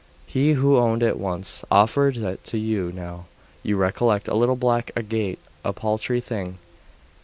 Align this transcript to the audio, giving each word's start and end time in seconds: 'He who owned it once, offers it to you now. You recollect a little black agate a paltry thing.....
'He 0.25 0.53
who 0.53 0.77
owned 0.77 1.03
it 1.03 1.19
once, 1.19 1.63
offers 1.69 2.17
it 2.17 2.43
to 2.45 2.57
you 2.57 2.91
now. 2.91 3.25
You 3.61 3.77
recollect 3.77 4.27
a 4.27 4.33
little 4.33 4.55
black 4.55 4.89
agate 4.97 5.37
a 5.63 5.73
paltry 5.73 6.19
thing..... 6.19 6.57